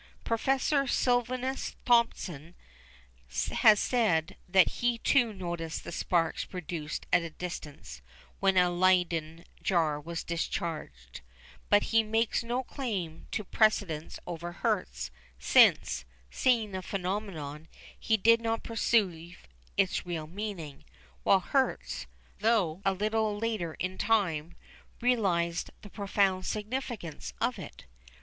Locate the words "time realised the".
23.99-25.91